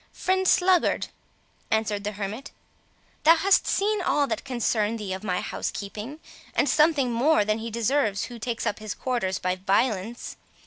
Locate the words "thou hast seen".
3.21-4.01